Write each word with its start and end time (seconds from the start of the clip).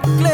cap. 0.00 0.31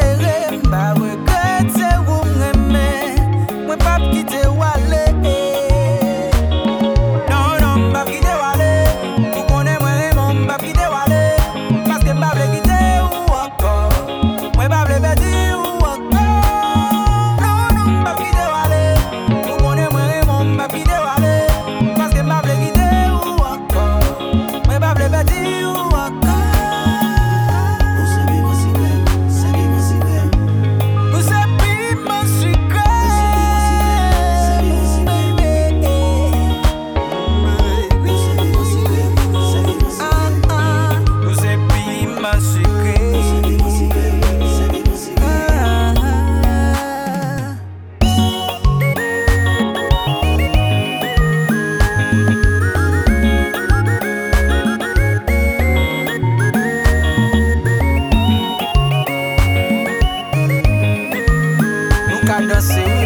así. 62.58 62.97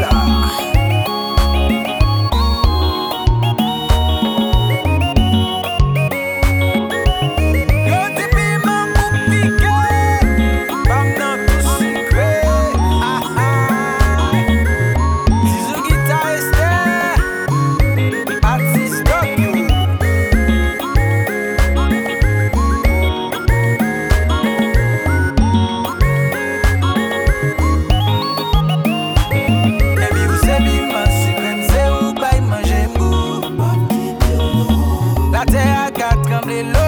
lonely. 36.52 36.72
lonely 36.72 36.81